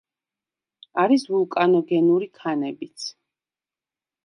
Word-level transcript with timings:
არის 1.03 1.25
ვულკანოგენური 1.33 2.31
ქანებიც. 2.41 3.07